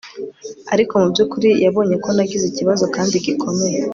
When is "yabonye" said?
1.65-1.95